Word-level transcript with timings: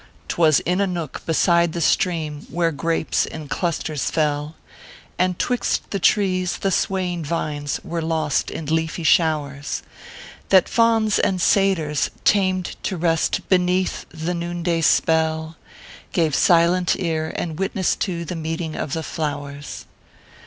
Twas 0.27 0.61
in 0.61 0.81
a 0.81 0.87
nook 0.87 1.23
beside 1.27 1.73
the 1.73 1.79
stream 1.79 2.47
where 2.49 2.71
grapes 2.71 3.23
in 3.23 3.47
clusters 3.47 4.09
fell, 4.09 4.55
And 5.19 5.37
twixt 5.37 5.91
the 5.91 5.99
trees 5.99 6.57
the 6.57 6.71
swaying 6.71 7.23
vines 7.23 7.79
were 7.83 8.01
lost 8.01 8.49
in 8.49 8.65
leafy 8.65 9.03
showers, 9.03 9.83
That 10.49 10.67
fauns 10.67 11.19
and 11.19 11.39
satyrs, 11.39 12.09
tamed 12.23 12.77
to 12.81 12.97
rest 12.97 13.47
beneath 13.47 14.07
the 14.09 14.33
noonday 14.33 14.81
spell, 14.81 15.55
Gave 16.13 16.33
silent 16.33 16.95
ear 16.97 17.31
and 17.35 17.59
witness 17.59 17.95
to 17.97 18.25
the 18.25 18.35
meeting 18.35 18.75
of 18.75 18.93
the 18.93 19.03
flowers. 19.03 19.85